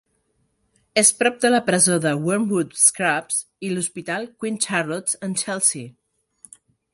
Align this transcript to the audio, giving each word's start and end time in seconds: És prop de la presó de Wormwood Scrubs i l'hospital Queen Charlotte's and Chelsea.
És 1.01 1.09
prop 1.17 1.35
de 1.43 1.51
la 1.51 1.59
presó 1.67 1.97
de 2.05 2.13
Wormwood 2.27 2.73
Scrubs 2.85 3.37
i 3.69 3.71
l'hospital 3.75 4.27
Queen 4.45 4.59
Charlotte's 4.67 5.21
and 5.29 5.43
Chelsea. 5.45 5.93